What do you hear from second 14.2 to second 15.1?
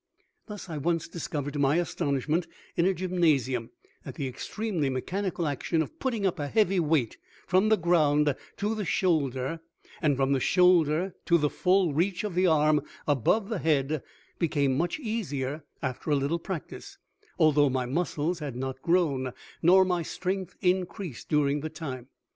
became much